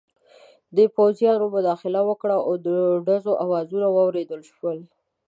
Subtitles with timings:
[0.95, 2.67] پوځیانو مداخله وکړه او د
[3.07, 4.79] ډزو اوازونه واورېدل شول.